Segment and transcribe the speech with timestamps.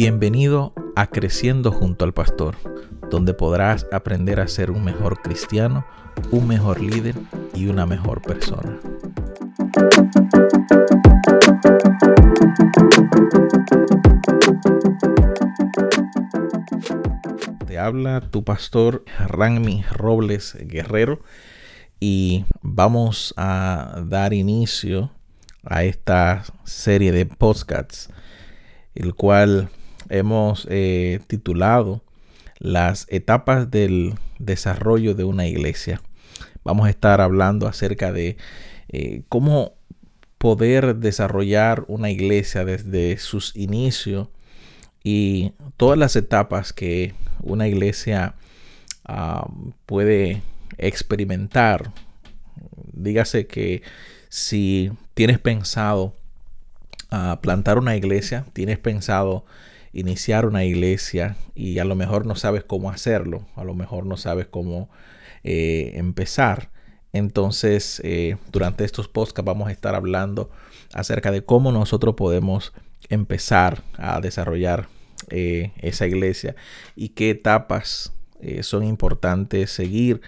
[0.00, 2.54] Bienvenido a Creciendo junto al Pastor,
[3.10, 5.84] donde podrás aprender a ser un mejor cristiano,
[6.30, 7.16] un mejor líder
[7.52, 8.78] y una mejor persona.
[17.66, 21.22] Te habla tu pastor Ranmi Robles Guerrero
[21.98, 25.10] y vamos a dar inicio
[25.64, 28.10] a esta serie de podcasts,
[28.94, 29.70] el cual
[30.08, 32.02] hemos eh, titulado
[32.58, 36.00] Las etapas del desarrollo de una iglesia.
[36.64, 38.36] Vamos a estar hablando acerca de
[38.88, 39.74] eh, cómo
[40.38, 44.28] poder desarrollar una iglesia desde sus inicios
[45.02, 48.34] y todas las etapas que una iglesia
[49.04, 49.48] ah,
[49.86, 50.42] puede
[50.78, 51.92] experimentar.
[52.92, 53.82] Dígase que
[54.28, 56.14] si tienes pensado
[57.10, 59.44] ah, plantar una iglesia, tienes pensado
[59.92, 64.16] iniciar una iglesia y a lo mejor no sabes cómo hacerlo, a lo mejor no
[64.16, 64.88] sabes cómo
[65.44, 66.70] eh, empezar.
[67.12, 70.50] Entonces, eh, durante estos podcasts vamos a estar hablando
[70.92, 72.72] acerca de cómo nosotros podemos
[73.08, 74.88] empezar a desarrollar
[75.30, 76.54] eh, esa iglesia
[76.94, 78.12] y qué etapas
[78.60, 80.20] son importantes seguir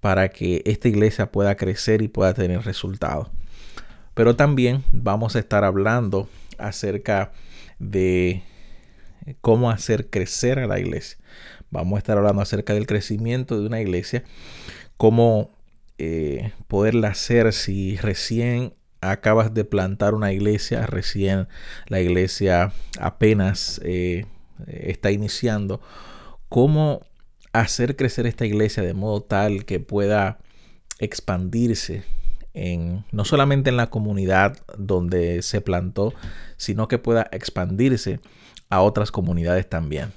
[0.00, 3.28] para que esta iglesia pueda crecer y pueda tener resultados.
[4.14, 6.26] Pero también vamos a estar hablando
[6.58, 7.32] acerca
[7.78, 8.42] de
[9.40, 11.18] cómo hacer crecer a la iglesia.
[11.70, 14.24] Vamos a estar hablando acerca del crecimiento de una iglesia,
[14.96, 15.52] cómo
[15.98, 21.48] eh, poderla hacer si recién acabas de plantar una iglesia, recién
[21.86, 24.26] la iglesia apenas eh,
[24.66, 25.80] está iniciando,
[26.48, 27.06] cómo
[27.52, 30.38] hacer crecer esta iglesia de modo tal que pueda
[30.98, 32.04] expandirse
[32.52, 36.12] en, no solamente en la comunidad donde se plantó,
[36.56, 38.20] sino que pueda expandirse
[38.70, 40.12] a otras comunidades también.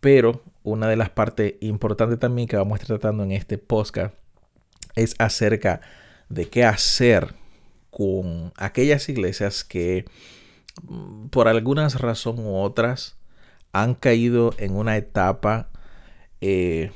[0.00, 4.14] Pero una de las partes importantes también que vamos a estar tratando en este podcast
[4.94, 5.80] es acerca
[6.28, 7.34] de qué hacer
[7.90, 10.06] con aquellas iglesias que
[10.88, 13.16] mm, por algunas razón u otras
[13.72, 15.68] han caído en una etapa
[16.40, 16.90] eh,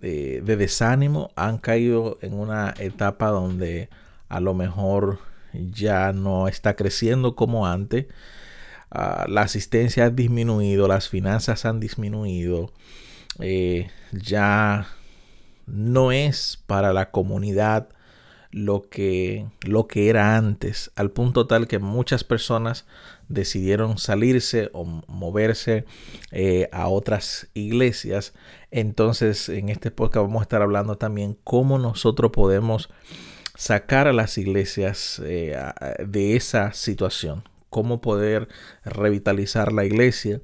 [0.00, 3.88] de, desánimo, han caído en una etapa donde
[4.28, 5.18] a lo mejor
[5.52, 8.06] ya no está creciendo como antes.
[8.90, 12.72] Ah, la asistencia ha disminuido, las finanzas han disminuido.
[13.38, 14.88] Eh, ya
[15.66, 17.88] no es para la comunidad
[18.50, 22.84] lo que, lo que era antes, al punto tal que muchas personas
[23.28, 25.84] decidieron salirse o moverse
[26.32, 28.34] eh, a otras iglesias.
[28.72, 32.90] Entonces, en este podcast vamos a estar hablando también cómo nosotros podemos
[33.56, 35.56] sacar a las iglesias eh,
[36.04, 38.48] de esa situación, cómo poder
[38.84, 40.40] revitalizar la iglesia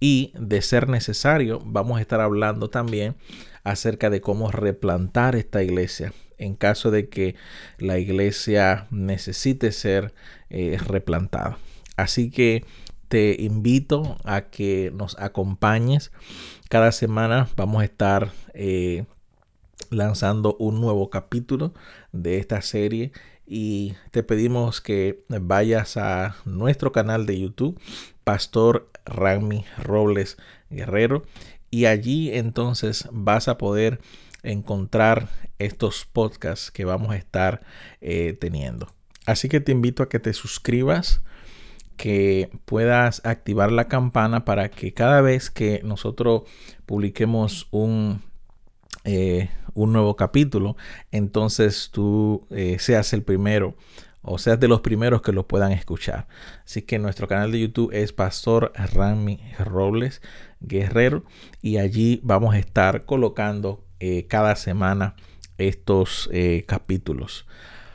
[0.00, 3.14] y de ser necesario vamos a estar hablando también
[3.62, 7.36] acerca de cómo replantar esta iglesia en caso de que
[7.78, 10.12] la iglesia necesite ser
[10.50, 11.58] eh, replantada.
[11.96, 12.64] Así que
[13.08, 16.10] te invito a que nos acompañes.
[16.68, 19.04] Cada semana vamos a estar eh,
[19.90, 21.74] lanzando un nuevo capítulo
[22.12, 23.12] de esta serie
[23.46, 27.80] y te pedimos que vayas a nuestro canal de YouTube,
[28.24, 30.36] Pastor Rami Robles
[30.70, 31.24] Guerrero,
[31.70, 34.00] y allí entonces vas a poder
[34.42, 37.62] encontrar estos podcasts que vamos a estar
[38.00, 38.88] eh, teniendo.
[39.26, 41.22] Así que te invito a que te suscribas,
[41.96, 46.42] que puedas activar la campana para que cada vez que nosotros
[46.86, 48.22] publiquemos un,
[49.04, 50.76] eh, un nuevo capítulo,
[51.10, 53.76] entonces tú eh, seas el primero
[54.22, 56.28] o seas de los primeros que lo puedan escuchar.
[56.64, 60.22] Así que nuestro canal de YouTube es Pastor Rami Robles
[60.60, 61.24] Guerrero
[61.60, 65.16] y allí vamos a estar colocando eh, cada semana
[65.58, 67.46] estos eh, capítulos.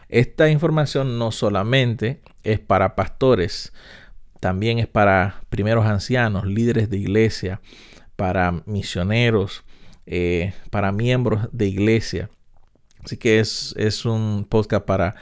[0.09, 3.73] Esta información no solamente es para pastores,
[4.39, 7.61] también es para primeros ancianos, líderes de iglesia,
[8.15, 9.63] para misioneros,
[10.07, 12.29] eh, para miembros de iglesia.
[13.03, 15.15] Así que es, es un podcast para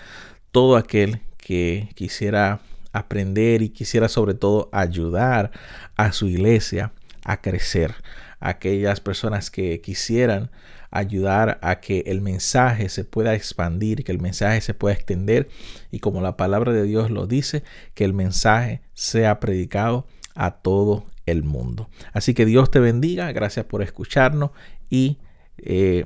[0.51, 2.61] todo aquel que quisiera
[2.93, 5.51] aprender y quisiera sobre todo ayudar
[5.97, 6.93] a su iglesia
[7.23, 7.95] a crecer.
[8.39, 10.51] Aquellas personas que quisieran
[10.91, 15.49] ayudar a que el mensaje se pueda expandir, que el mensaje se pueda extender
[15.91, 17.63] y como la palabra de Dios lo dice,
[17.95, 21.89] que el mensaje sea predicado a todo el mundo.
[22.13, 24.51] Así que Dios te bendiga, gracias por escucharnos
[24.89, 25.17] y
[25.57, 26.05] eh,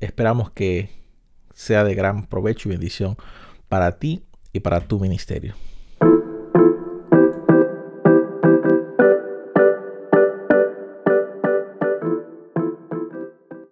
[0.00, 0.90] esperamos que
[1.54, 3.16] sea de gran provecho y bendición
[3.68, 5.54] para ti y para tu ministerio.